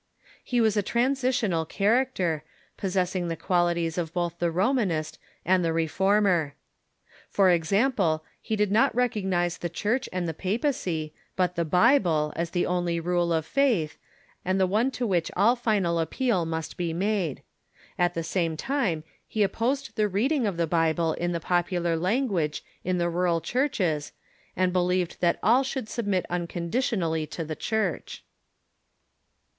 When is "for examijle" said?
7.29-8.21